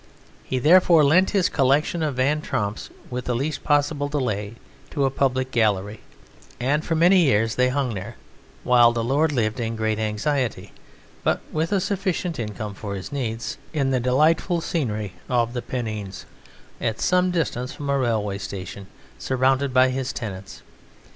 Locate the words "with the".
3.11-3.35